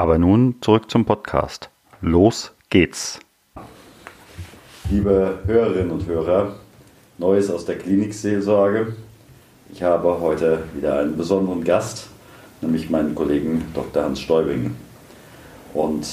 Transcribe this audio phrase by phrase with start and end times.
[0.00, 1.68] Aber nun zurück zum Podcast.
[2.00, 3.20] Los geht's.
[4.88, 6.54] Liebe Hörerinnen und Hörer,
[7.18, 8.96] Neues aus der Klinikseelsorge.
[9.70, 12.08] Ich habe heute wieder einen besonderen Gast,
[12.62, 14.04] nämlich meinen Kollegen Dr.
[14.04, 14.74] Hans Stäubing.
[15.74, 16.08] Und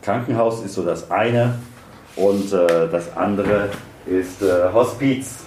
[0.00, 1.58] Krankenhaus ist so das eine
[2.16, 3.68] und äh, das andere
[4.06, 5.44] ist äh, Hospiz.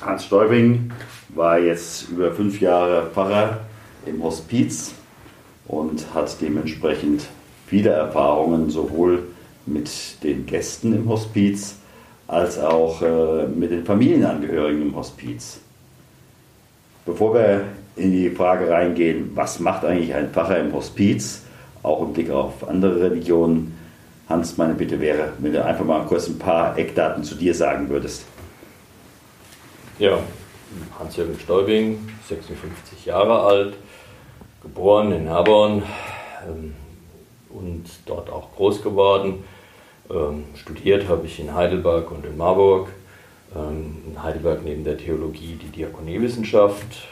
[0.00, 0.92] Hans Stäubing
[1.34, 3.60] war jetzt über fünf Jahre Pfarrer
[4.06, 4.94] im Hospiz
[5.66, 7.26] und hat dementsprechend
[7.66, 9.22] viele Erfahrungen sowohl
[9.66, 11.76] mit den Gästen im Hospiz
[12.26, 15.60] als auch äh, mit den Familienangehörigen im Hospiz.
[17.04, 17.64] Bevor wir
[17.96, 21.42] in die Frage reingehen, was macht eigentlich ein Pfarrer im Hospiz,
[21.82, 23.76] auch im Blick auf andere Religionen,
[24.28, 27.88] Hans, meine Bitte wäre, wenn du einfach mal kurz ein paar Eckdaten zu dir sagen
[27.88, 28.24] würdest.
[29.98, 30.18] Ja,
[30.98, 33.74] Hans-Jürgen Stäubing, 56 Jahre alt,
[34.62, 35.82] geboren in Herborn
[36.46, 36.74] ähm,
[37.50, 39.44] und dort auch groß geworden.
[40.10, 42.88] Ähm, studiert habe ich in Heidelberg und in Marburg.
[43.54, 47.08] Ähm, in Heidelberg neben der Theologie die Diakoniewissenschaft.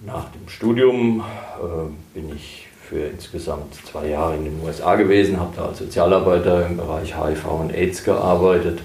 [0.00, 1.24] Nach dem Studium
[1.60, 6.66] äh, bin ich für insgesamt zwei Jahre in den USA gewesen, habe da als Sozialarbeiter
[6.66, 8.78] im Bereich HIV und AIDS gearbeitet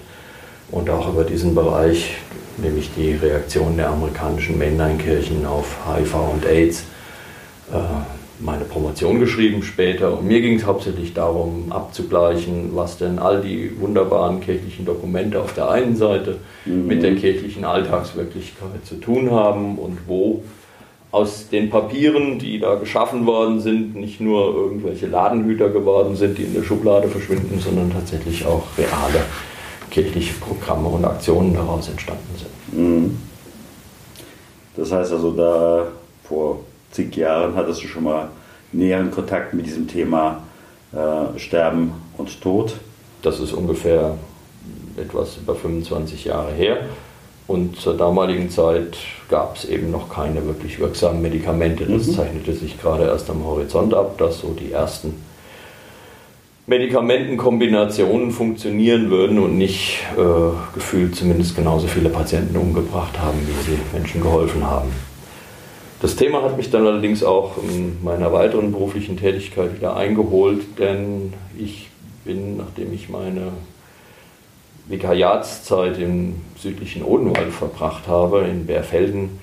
[0.70, 2.16] und auch über diesen Bereich,
[2.56, 6.84] nämlich die Reaktion der amerikanischen Mainline-Kirchen auf HIV und AIDS,
[7.72, 7.76] äh,
[8.40, 10.18] meine Promotion geschrieben später.
[10.18, 15.54] Und mir ging es hauptsächlich darum, abzugleichen, was denn all die wunderbaren kirchlichen Dokumente auf
[15.54, 16.86] der einen Seite mhm.
[16.86, 20.42] mit der kirchlichen Alltagswirklichkeit zu tun haben und wo
[21.12, 26.42] aus den Papieren, die da geschaffen worden sind, nicht nur irgendwelche Ladenhüter geworden sind, die
[26.42, 29.24] in der Schublade verschwinden, sondern tatsächlich auch reale
[29.94, 32.78] kirchliche Programme und Aktionen daraus entstanden sind.
[32.78, 33.18] Mhm.
[34.76, 35.86] Das heißt also, da
[36.24, 36.60] vor
[36.90, 38.28] zig Jahren hattest du schon mal
[38.72, 40.42] näheren Kontakt mit diesem Thema
[40.92, 42.74] äh, Sterben und Tod.
[43.22, 44.16] Das ist ungefähr
[44.96, 46.78] etwas über 25 Jahre her.
[47.46, 48.96] Und zur damaligen Zeit
[49.28, 51.86] gab es eben noch keine wirklich wirksamen Medikamente.
[51.86, 52.14] Das mhm.
[52.14, 55.14] zeichnete sich gerade erst am Horizont ab, dass so die ersten
[56.66, 63.78] Medikamentenkombinationen funktionieren würden und nicht äh, gefühlt zumindest genauso viele Patienten umgebracht haben, wie sie
[63.92, 64.90] Menschen geholfen haben.
[66.00, 71.34] Das Thema hat mich dann allerdings auch in meiner weiteren beruflichen Tätigkeit wieder eingeholt, denn
[71.58, 71.88] ich
[72.24, 73.52] bin, nachdem ich meine
[74.86, 79.38] Vikariatszeit im südlichen Odenwald verbracht habe, in Bärfelden,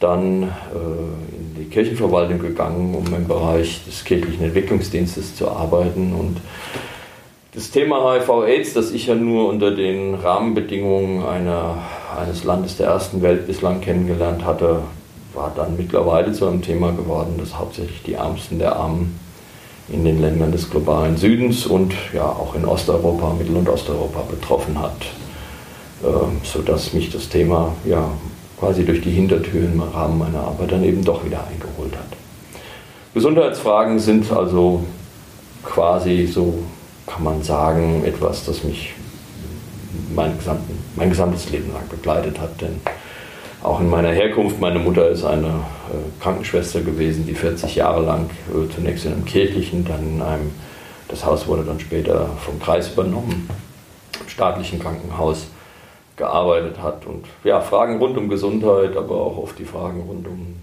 [0.00, 6.14] dann äh, in die Kirchenverwaltung gegangen, um im Bereich des kirchlichen Entwicklungsdienstes zu arbeiten.
[6.14, 6.40] Und
[7.54, 11.78] das Thema HIV-Aids, das ich ja nur unter den Rahmenbedingungen einer,
[12.20, 14.80] eines Landes der ersten Welt bislang kennengelernt hatte,
[15.32, 19.18] war dann mittlerweile zu einem Thema geworden, das hauptsächlich die Ärmsten der Armen
[19.88, 24.80] in den Ländern des globalen Südens und ja auch in Osteuropa, Mittel- und Osteuropa betroffen
[24.80, 25.06] hat,
[26.02, 28.10] äh, sodass mich das Thema ja
[28.58, 32.16] quasi durch die Hintertür im Rahmen meiner Arbeit dann eben doch wieder eingeholt hat.
[33.14, 34.84] Gesundheitsfragen sind also
[35.64, 36.62] quasi so,
[37.06, 38.94] kann man sagen, etwas, das mich
[40.14, 40.32] mein,
[40.96, 42.80] mein gesamtes Leben lang begleitet hat, denn
[43.62, 44.60] auch in meiner Herkunft.
[44.60, 49.24] Meine Mutter ist eine äh, Krankenschwester gewesen, die 40 Jahre lang äh, zunächst in einem
[49.24, 50.50] kirchlichen, dann in einem,
[51.08, 53.48] das Haus wurde dann später vom Kreis übernommen,
[54.20, 55.48] im staatlichen Krankenhaus
[56.16, 57.06] gearbeitet hat.
[57.06, 60.56] Und ja, Fragen rund um Gesundheit, aber auch oft die Fragen rund um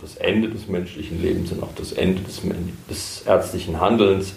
[0.00, 2.40] das Ende des menschlichen Lebens und auch das Ende des,
[2.88, 4.34] des ärztlichen Handelns,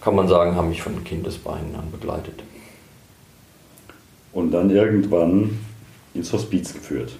[0.00, 2.42] kann man sagen, haben mich von Kindesbeinen an begleitet.
[4.32, 5.58] Und dann irgendwann
[6.14, 7.12] ins Hospiz geführt.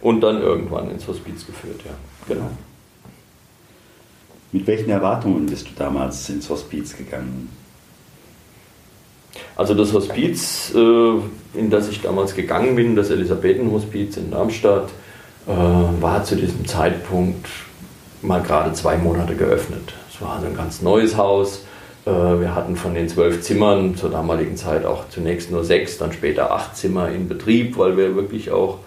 [0.00, 1.92] Und dann irgendwann ins Hospiz geführt, ja.
[2.26, 2.50] Genau.
[4.52, 7.48] Mit welchen Erwartungen bist du damals ins Hospiz gegangen?
[9.58, 14.88] Also das Hospiz, äh, in das ich damals gegangen bin, das Elisabethenhospiz in Darmstadt,
[15.46, 17.46] äh, war zu diesem Zeitpunkt
[18.22, 19.92] mal gerade zwei Monate geöffnet.
[20.10, 21.64] Es war also ein ganz neues Haus.
[22.06, 26.12] Äh, wir hatten von den zwölf Zimmern zur damaligen Zeit auch zunächst nur sechs, dann
[26.12, 28.78] später acht Zimmer in Betrieb, weil wir wirklich auch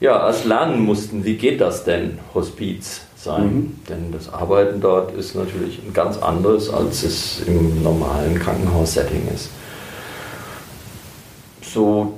[0.00, 3.02] ja, erst lernen mussten, wie geht das denn, Hospiz?
[3.26, 3.44] sein.
[3.44, 3.74] Mhm.
[3.88, 9.50] Denn das Arbeiten dort ist natürlich ein ganz anderes, als es im normalen Krankenhaussetting ist.
[11.76, 12.14] So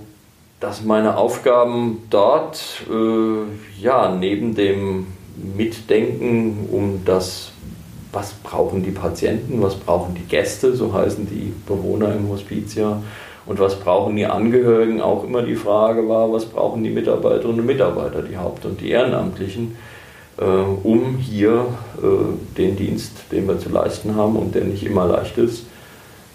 [0.60, 5.08] dass meine Aufgaben dort äh, ja neben dem
[5.56, 7.50] Mitdenken um das,
[8.12, 13.02] was brauchen die Patienten, was brauchen die Gäste, so heißen die Bewohner im Hospiz ja,
[13.46, 17.66] und was brauchen die Angehörigen, auch immer die Frage war, was brauchen die Mitarbeiterinnen und
[17.66, 19.76] Mitarbeiter, die Haupt- und die Ehrenamtlichen,
[20.38, 21.66] äh, um hier
[22.00, 25.64] äh, den Dienst, den wir zu leisten haben und der nicht immer leicht ist,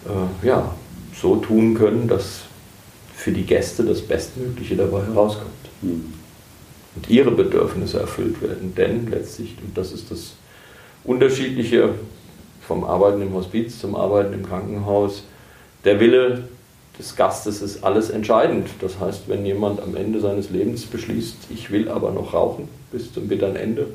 [0.06, 0.72] äh, ja,
[1.14, 2.44] so tun können, dass
[3.24, 5.48] für die Gäste das Bestmögliche dabei herauskommt.
[5.82, 6.14] Mhm.
[6.96, 8.76] Und ihre Bedürfnisse erfüllt werden.
[8.76, 10.34] Denn letztlich, und das ist das
[11.06, 11.92] Unterschiedliche
[12.68, 15.24] vom Arbeiten im Hospiz zum Arbeiten im Krankenhaus,
[15.86, 16.50] der Wille
[17.00, 18.68] des Gastes ist alles entscheidend.
[18.82, 23.14] Das heißt, wenn jemand am Ende seines Lebens beschließt, ich will aber noch rauchen bis
[23.14, 23.88] zum bitteren Ende,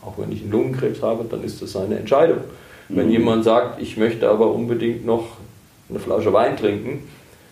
[0.00, 2.38] auch wenn ich einen Lungenkrebs habe, dann ist das seine Entscheidung.
[2.88, 2.96] Mhm.
[2.96, 5.38] Wenn jemand sagt, ich möchte aber unbedingt noch
[5.90, 7.02] eine Flasche Wein trinken,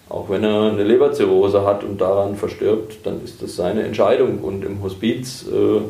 [0.08, 4.38] auch wenn er eine Leberzirrhose hat und daran verstirbt, dann ist das seine Entscheidung.
[4.38, 5.80] Und im Hospiz äh,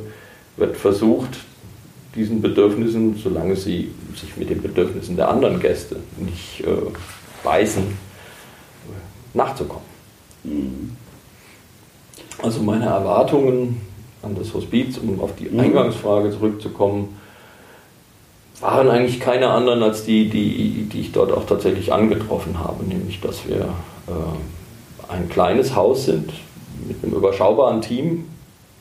[0.57, 1.39] wird versucht,
[2.15, 6.93] diesen Bedürfnissen, solange sie sich mit den Bedürfnissen der anderen Gäste nicht äh,
[7.43, 7.85] beißen,
[9.35, 9.85] nachzukommen.
[10.45, 10.97] Mhm.
[12.41, 13.81] Also meine Erwartungen
[14.23, 15.61] an das Hospiz, um auf die mhm.
[15.61, 17.21] Eingangsfrage zurückzukommen,
[18.61, 23.21] waren eigentlich keine anderen als die, die, die ich dort auch tatsächlich angetroffen habe, nämlich
[23.21, 23.69] dass wir
[25.09, 26.33] ein kleines Haus sind
[26.87, 28.25] mit einem überschaubaren Team,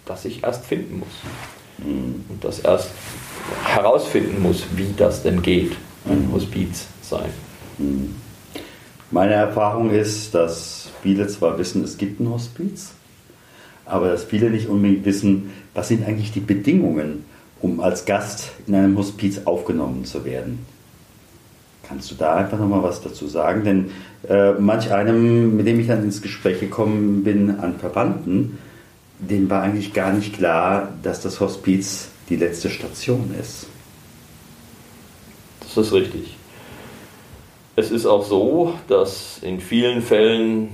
[0.05, 1.85] das ich erst finden muss.
[1.85, 2.25] Mhm.
[2.29, 2.91] Und das erst
[3.65, 5.73] herausfinden muss, wie das denn geht,
[6.05, 6.33] ein mhm.
[6.33, 7.29] Hospiz sein.
[7.77, 8.15] Mhm.
[9.11, 12.93] Meine Erfahrung ist, dass viele zwar wissen, es gibt ein Hospiz,
[13.85, 17.25] aber dass viele nicht unbedingt wissen, was sind eigentlich die Bedingungen,
[17.61, 20.65] um als Gast in einem Hospiz aufgenommen zu werden.
[21.93, 23.63] Kannst du da einfach nochmal was dazu sagen?
[23.63, 23.91] Denn
[24.27, 28.57] äh, manch einem, mit dem ich dann ins Gespräch gekommen bin, an Verwandten,
[29.19, 33.67] denen war eigentlich gar nicht klar, dass das Hospiz die letzte Station ist.
[35.59, 36.35] Das ist richtig.
[37.75, 40.69] Es ist auch so, dass in vielen Fällen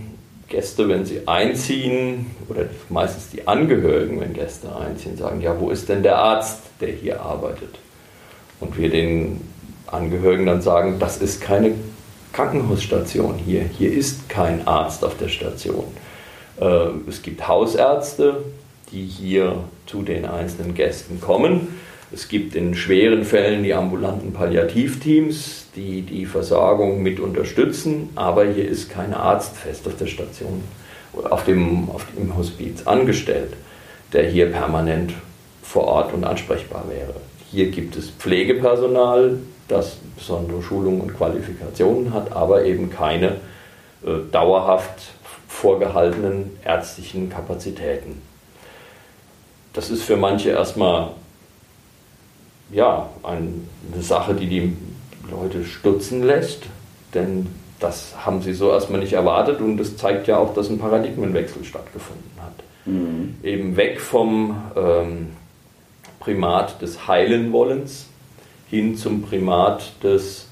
[0.48, 5.90] Gäste, wenn sie einziehen, oder meistens die Angehörigen, wenn Gäste einziehen, sagen, ja, wo ist
[5.90, 7.78] denn der Arzt, der hier arbeitet?
[8.62, 9.42] Und wir den
[9.92, 11.74] Angehörigen dann sagen, das ist keine
[12.34, 15.86] Krankenhausstation hier, hier ist kein Arzt auf der Station.
[16.60, 18.44] Äh, es gibt Hausärzte,
[18.92, 21.80] die hier zu den einzelnen Gästen kommen.
[22.12, 28.68] Es gibt in schweren Fällen die ambulanten Palliativteams, die die Versorgung mit unterstützen, aber hier
[28.68, 30.64] ist kein Arzt fest auf der Station,
[31.14, 33.54] auf dem, auf dem Hospiz angestellt,
[34.12, 35.14] der hier permanent
[35.62, 37.14] vor Ort und ansprechbar wäre.
[37.52, 39.38] Hier gibt es Pflegepersonal,
[39.70, 43.38] das besondere Schulungen und Qualifikationen hat, aber eben keine
[44.04, 45.14] äh, dauerhaft
[45.48, 48.22] vorgehaltenen ärztlichen Kapazitäten.
[49.74, 51.12] Das ist für manche erstmal
[52.72, 54.78] ja, eine Sache, die die
[55.30, 56.64] Leute stutzen lässt,
[57.14, 57.48] denn
[57.80, 61.64] das haben sie so erstmal nicht erwartet und das zeigt ja auch, dass ein Paradigmenwechsel
[61.64, 62.64] stattgefunden hat.
[62.86, 63.36] Mhm.
[63.44, 65.28] Eben weg vom ähm,
[66.20, 68.08] Primat des Heilenwollens
[68.70, 70.48] hin zum Primat des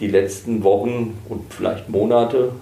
[0.00, 2.52] die letzten Wochen und vielleicht Monate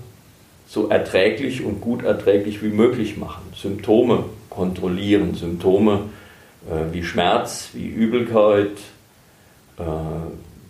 [0.67, 3.43] so erträglich und gut erträglich wie möglich machen.
[3.55, 6.01] Symptome kontrollieren, Symptome
[6.71, 8.77] äh, wie Schmerz, wie Übelkeit,
[9.79, 9.83] äh,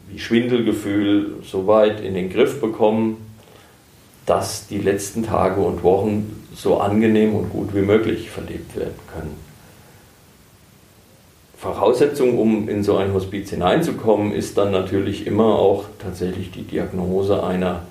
[0.09, 3.19] wie Schwindelgefühl so weit in den Griff bekommen,
[4.27, 9.54] dass die letzten Tage und Wochen so angenehm und gut wie möglich verlebt werden können.
[11.65, 17.43] Voraussetzung, um in so ein Hospiz hineinzukommen, ist dann natürlich immer auch tatsächlich die Diagnose
[17.43, 17.85] einer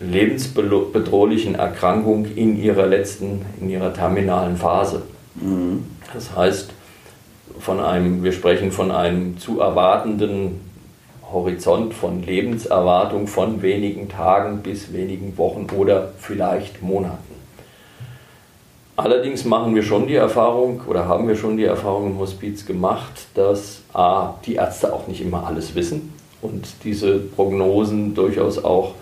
[0.00, 5.00] lebensbedrohlichen Erkrankung in ihrer letzten, in ihrer terminalen Phase.
[5.36, 5.84] Mhm.
[6.12, 6.70] Das heißt,
[7.58, 10.60] von einem, wir sprechen von einem zu erwartenden
[11.32, 17.27] Horizont von Lebenserwartung von wenigen Tagen bis wenigen Wochen oder vielleicht Monaten.
[18.98, 23.28] Allerdings machen wir schon die Erfahrung oder haben wir schon die Erfahrung im Hospiz gemacht,
[23.34, 26.12] dass A, die Ärzte auch nicht immer alles wissen
[26.42, 28.94] und diese Prognosen durchaus auch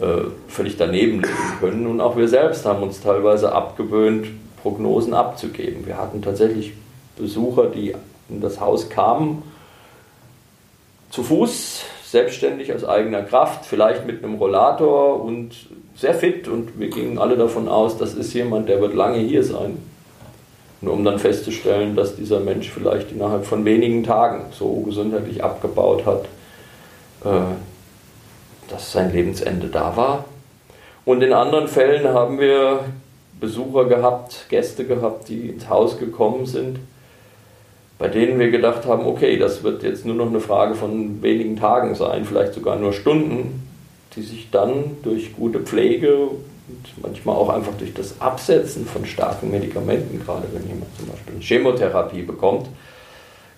[0.00, 1.86] äh, völlig daneben liegen können.
[1.86, 4.26] Und auch wir selbst haben uns teilweise abgewöhnt,
[4.60, 5.86] Prognosen abzugeben.
[5.86, 6.72] Wir hatten tatsächlich
[7.16, 7.94] Besucher, die
[8.28, 9.44] in das Haus kamen,
[11.10, 15.54] zu Fuß, selbstständig aus eigener Kraft, vielleicht mit einem Rollator und
[15.98, 16.48] sehr fit.
[16.48, 19.78] Und wir gingen alle davon aus, das ist jemand, der wird lange hier sein.
[20.80, 26.06] Und um dann festzustellen, dass dieser Mensch vielleicht innerhalb von wenigen Tagen so gesundheitlich abgebaut
[26.06, 26.24] hat,
[27.24, 27.54] äh,
[28.70, 30.24] dass sein Lebensende da war.
[31.04, 32.80] Und in anderen Fällen haben wir
[33.40, 36.78] Besucher gehabt, Gäste gehabt, die ins Haus gekommen sind,
[37.98, 41.56] bei denen wir gedacht haben, okay, das wird jetzt nur noch eine Frage von wenigen
[41.56, 43.67] Tagen sein, vielleicht sogar nur Stunden,
[44.16, 49.50] die sich dann durch gute Pflege und manchmal auch einfach durch das Absetzen von starken
[49.50, 52.68] Medikamenten, gerade wenn jemand zum Beispiel eine Chemotherapie bekommt,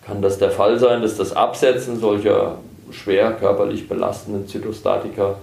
[0.06, 2.58] kann das der Fall sein, dass das Absetzen solcher
[2.90, 5.36] schwer körperlich belastenden Zytostatika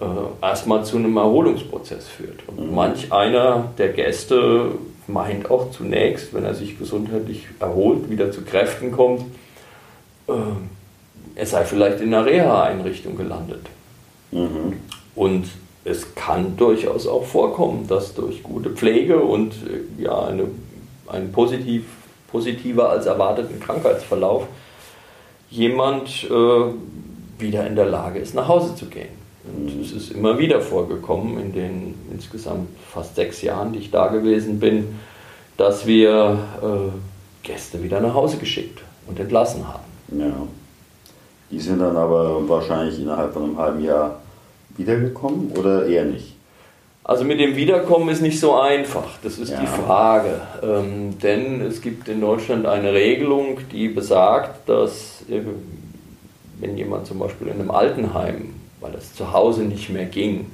[0.00, 0.04] äh,
[0.44, 2.40] erstmal zu einem Erholungsprozess führt.
[2.48, 2.74] Und mhm.
[2.74, 4.72] manch einer der Gäste
[5.06, 9.22] meint auch zunächst, wenn er sich gesundheitlich erholt, wieder zu Kräften kommt,
[10.28, 10.32] äh,
[11.34, 13.66] er sei vielleicht in einer Reha-Einrichtung gelandet.
[14.32, 14.74] Mhm.
[15.14, 15.46] Und
[15.84, 20.44] es kann durchaus auch vorkommen, dass durch gute Pflege und äh, ja, eine,
[21.06, 21.84] einen positiv,
[22.30, 24.46] positiver als erwarteten Krankheitsverlauf
[25.50, 29.22] jemand äh, wieder in der Lage ist, nach Hause zu gehen.
[29.44, 34.06] Und es ist immer wieder vorgekommen in den insgesamt fast sechs Jahren, die ich da
[34.06, 35.00] gewesen bin,
[35.56, 39.84] dass wir äh, Gäste wieder nach Hause geschickt und entlassen haben.
[40.16, 40.32] Ja.
[41.50, 44.21] Die sind dann aber wahrscheinlich innerhalb von einem halben Jahr
[44.76, 46.36] wiedergekommen oder eher nicht?
[47.04, 49.60] Also mit dem Wiederkommen ist nicht so einfach, das ist ja.
[49.60, 50.40] die Frage.
[50.62, 55.40] Ähm, denn es gibt in Deutschland eine Regelung, die besagt, dass äh,
[56.60, 60.46] wenn jemand zum Beispiel in einem Altenheim, weil das zu Hause nicht mehr ging,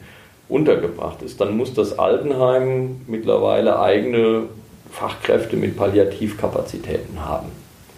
[0.49, 4.45] untergebracht ist, dann muss das Altenheim mittlerweile eigene
[4.91, 7.49] Fachkräfte mit Palliativkapazitäten haben.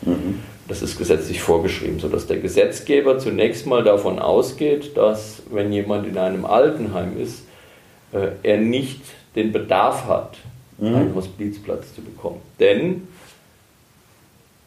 [0.02, 0.40] Mhm.
[0.70, 6.16] Das ist gesetzlich vorgeschrieben, sodass der Gesetzgeber zunächst mal davon ausgeht, dass wenn jemand in
[6.16, 7.42] einem Altenheim ist,
[8.12, 9.00] äh, er nicht
[9.34, 10.36] den Bedarf hat,
[10.78, 10.94] mhm.
[10.94, 12.40] einen Hospizplatz zu bekommen.
[12.60, 13.08] Denn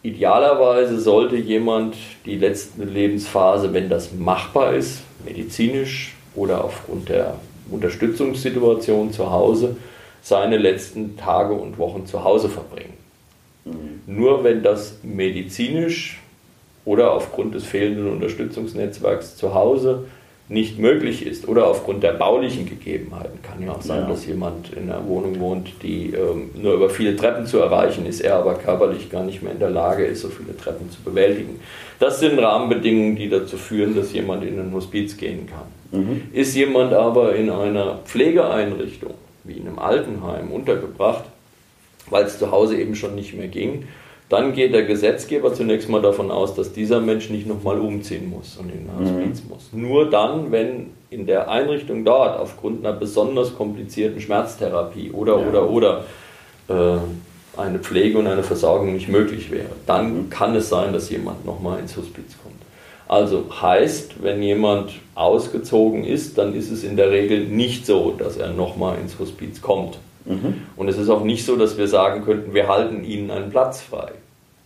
[0.02, 1.96] idealerweise sollte jemand
[2.26, 7.36] die letzte Lebensphase, wenn das machbar ist, medizinisch oder aufgrund der
[7.72, 9.78] Unterstützungssituation zu Hause,
[10.22, 13.03] seine letzten Tage und Wochen zu Hause verbringen.
[13.66, 14.02] Mhm.
[14.08, 16.20] Nur wenn das medizinisch
[16.86, 20.06] oder aufgrund des fehlenden Unterstützungsnetzwerks zu Hause
[20.50, 23.42] nicht möglich ist oder aufgrund der baulichen Gegebenheiten.
[23.42, 24.08] Kann ja auch sein, ja.
[24.10, 28.20] dass jemand in einer Wohnung wohnt, die ähm, nur über viele Treppen zu erreichen ist,
[28.20, 31.60] er aber körperlich gar nicht mehr in der Lage ist, so viele Treppen zu bewältigen.
[32.00, 36.00] Das sind Rahmenbedingungen, die dazu führen, dass jemand in ein Hospiz gehen kann.
[36.00, 36.22] Mhm.
[36.34, 39.14] Ist jemand aber in einer Pflegeeinrichtung,
[39.46, 41.24] wie in einem Altenheim, untergebracht,
[42.10, 43.88] weil es zu Hause eben schon nicht mehr ging,
[44.30, 48.58] dann geht der Gesetzgeber zunächst mal davon aus, dass dieser Mensch nicht nochmal umziehen muss
[48.58, 49.50] und in ein Hospiz mhm.
[49.50, 49.70] muss.
[49.74, 55.48] Nur dann, wenn in der Einrichtung dort aufgrund einer besonders komplizierten Schmerztherapie oder ja.
[55.48, 56.06] oder oder
[56.68, 56.98] äh,
[57.60, 60.30] eine Pflege und eine Versorgung nicht möglich wäre, dann mhm.
[60.30, 62.56] kann es sein, dass jemand nochmal ins Hospiz kommt.
[63.08, 68.38] Also heißt, wenn jemand ausgezogen ist, dann ist es in der Regel nicht so, dass
[68.38, 70.00] er nochmal ins Hospiz kommt.
[70.26, 70.62] Mhm.
[70.76, 73.82] Und es ist auch nicht so, dass wir sagen könnten, wir halten ihnen einen Platz
[73.82, 74.12] frei.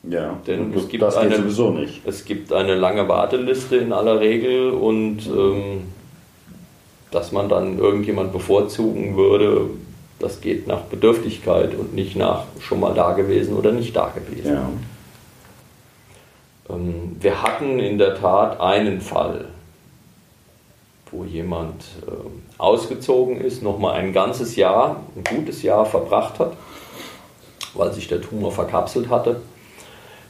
[0.03, 2.01] Ja, denn es gibt, eine, sowieso nicht.
[2.05, 5.81] es gibt eine lange Warteliste in aller Regel und ähm,
[7.11, 9.69] dass man dann irgendjemand bevorzugen würde,
[10.19, 14.53] das geht nach Bedürftigkeit und nicht nach schon mal da gewesen oder nicht da gewesen.
[14.53, 14.69] Ja.
[16.69, 19.45] Ähm, wir hatten in der Tat einen Fall,
[21.11, 22.11] wo jemand äh,
[22.57, 26.53] ausgezogen ist, nochmal ein ganzes Jahr, ein gutes Jahr verbracht hat,
[27.73, 29.41] weil sich der Tumor verkapselt hatte,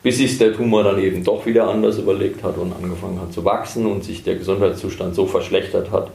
[0.04, 3.44] bis sich der Tumor dann eben doch wieder anders überlegt hat und angefangen hat zu
[3.44, 6.12] wachsen und sich der Gesundheitszustand so verschlechtert hat,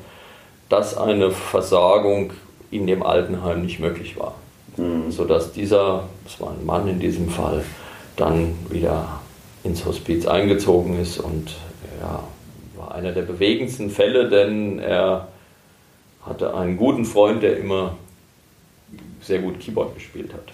[0.68, 2.32] dass eine Versorgung
[2.70, 4.34] in dem Altenheim nicht möglich war.
[4.76, 5.10] Mhm.
[5.10, 7.64] Sodass dieser, das war ein Mann in diesem Fall,
[8.16, 9.20] dann wieder
[9.64, 11.54] ins Hospiz eingezogen ist und
[12.00, 12.20] ja,
[12.92, 15.28] einer der bewegendsten Fälle, denn er
[16.24, 17.96] hatte einen guten Freund, der immer
[19.20, 20.52] sehr gut Keyboard gespielt hat.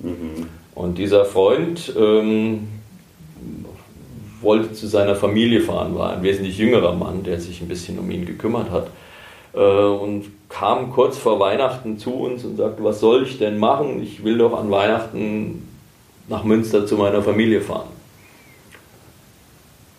[0.00, 0.48] Mhm.
[0.74, 2.68] Und dieser Freund ähm,
[4.40, 8.10] wollte zu seiner Familie fahren, war ein wesentlich jüngerer Mann, der sich ein bisschen um
[8.10, 8.88] ihn gekümmert hat.
[9.54, 14.02] Äh, und kam kurz vor Weihnachten zu uns und sagte, was soll ich denn machen?
[14.02, 15.68] Ich will doch an Weihnachten
[16.28, 17.88] nach Münster zu meiner Familie fahren.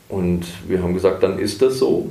[0.09, 2.09] Und wir haben gesagt, dann ist das so.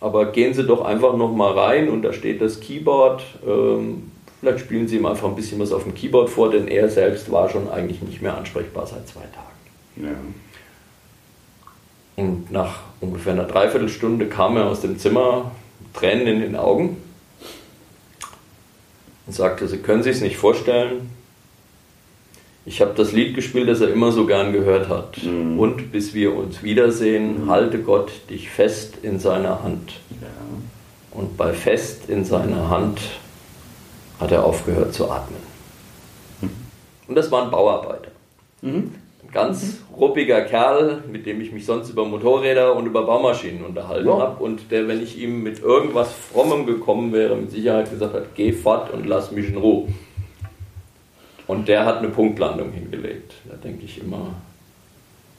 [0.00, 3.22] Aber gehen Sie doch einfach noch mal rein und da steht das Keyboard.
[3.46, 6.88] Ähm, vielleicht spielen Sie ihm einfach ein bisschen was auf dem Keyboard vor, denn er
[6.88, 9.48] selbst war schon eigentlich nicht mehr ansprechbar seit zwei Tagen.
[9.96, 10.14] Ja.
[12.24, 15.52] Und nach ungefähr einer Dreiviertelstunde kam er aus dem Zimmer,
[15.94, 16.96] Tränen in den Augen
[19.26, 21.10] und sagte, Sie können sich es nicht vorstellen,
[22.68, 25.24] Ich habe das Lied gespielt, das er immer so gern gehört hat.
[25.24, 25.58] Mhm.
[25.58, 29.92] Und bis wir uns wiedersehen, halte Gott dich fest in seiner Hand.
[30.20, 30.28] Ja.
[31.18, 33.00] Und bei fest in seiner Hand
[34.20, 35.40] hat er aufgehört zu atmen.
[37.08, 38.10] Und das war ein Bauarbeiter.
[38.60, 38.92] Mhm.
[39.22, 44.08] Ein ganz ruppiger Kerl, mit dem ich mich sonst über Motorräder und über Baumaschinen unterhalten
[44.08, 44.18] Ja.
[44.18, 44.44] habe.
[44.44, 48.52] Und der, wenn ich ihm mit irgendwas Frommem gekommen wäre, mit Sicherheit gesagt hat, geh
[48.52, 49.88] fort und lass mich in Ruhe.
[51.48, 53.34] Und der hat eine Punktlandung hingelegt.
[53.48, 54.36] Da denke ich immer,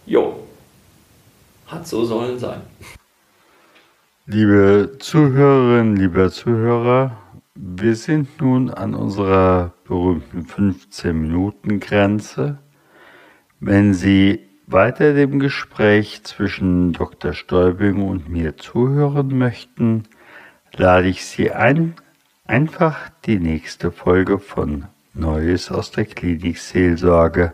[0.08, 0.46] jo,
[1.68, 2.62] hat so sollen sein.
[4.26, 7.16] Liebe Zuhörerinnen, lieber Zuhörer,
[7.54, 12.58] wir sind nun an unserer berühmten 15-Minuten-Grenze.
[13.60, 17.34] Wenn Sie weiter dem Gespräch zwischen Dr.
[17.34, 20.06] Stäubing und mir zuhören möchten,
[20.76, 21.94] lade ich Sie ein,
[22.46, 24.86] einfach die nächste Folge von
[25.20, 27.54] Neues aus der Klinik Seelsorge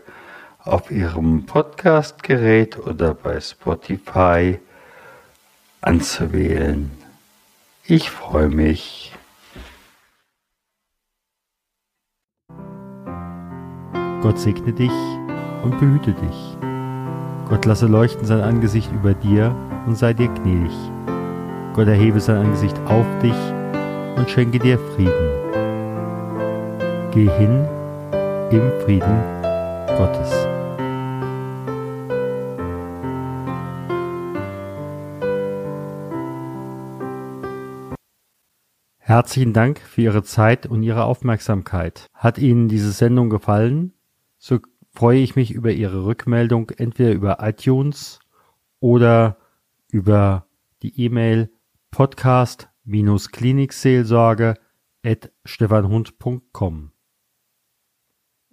[0.60, 4.58] auf Ihrem Podcastgerät oder bei Spotify
[5.80, 6.90] anzuwählen.
[7.84, 9.12] Ich freue mich.
[14.22, 14.90] Gott segne dich
[15.62, 16.56] und behüte dich.
[17.48, 19.54] Gott lasse leuchten sein Angesicht über dir
[19.86, 20.72] und sei dir gnädig.
[21.74, 23.36] Gott erhebe sein Angesicht auf dich
[24.16, 25.35] und schenke dir Frieden.
[27.16, 27.64] Geh hin
[28.52, 29.16] im Frieden
[29.96, 30.30] Gottes.
[38.98, 42.06] Herzlichen Dank für Ihre Zeit und Ihre Aufmerksamkeit.
[42.12, 43.94] Hat Ihnen diese Sendung gefallen?
[44.36, 44.58] So
[44.92, 48.18] freue ich mich über Ihre Rückmeldung entweder über iTunes
[48.78, 49.38] oder
[49.90, 50.48] über
[50.82, 51.50] die E-Mail
[51.92, 54.56] podcast-klinikseelsorge
[55.02, 56.92] at stefanhund.com.